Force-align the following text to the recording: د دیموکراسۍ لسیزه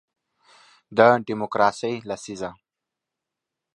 د 0.97 0.99
دیموکراسۍ 1.27 1.93
لسیزه 2.09 2.49